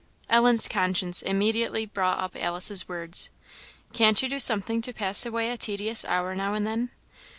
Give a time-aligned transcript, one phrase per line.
[0.31, 3.29] Ellen's conscience immediately brought up Alice's words
[3.93, 6.89] "Can't you do something to pass away a tedious hour now and then?"